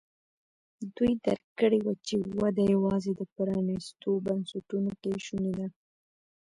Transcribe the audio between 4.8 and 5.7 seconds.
کې شونې ده.